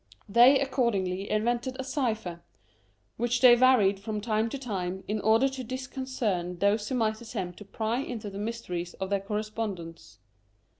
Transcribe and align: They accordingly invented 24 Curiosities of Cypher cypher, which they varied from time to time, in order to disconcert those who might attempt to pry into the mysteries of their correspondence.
They 0.27 0.59
accordingly 0.59 1.29
invented 1.29 1.75
24 1.75 1.75
Curiosities 1.75 1.75
of 1.75 1.85
Cypher 1.93 2.29
cypher, 2.35 2.43
which 3.17 3.41
they 3.41 3.53
varied 3.53 3.99
from 3.99 4.19
time 4.19 4.49
to 4.49 4.57
time, 4.57 5.03
in 5.07 5.21
order 5.21 5.47
to 5.49 5.63
disconcert 5.63 6.59
those 6.59 6.89
who 6.89 6.95
might 6.95 7.21
attempt 7.21 7.59
to 7.59 7.65
pry 7.65 7.99
into 7.99 8.31
the 8.31 8.39
mysteries 8.39 8.95
of 8.95 9.11
their 9.11 9.21
correspondence. 9.21 10.17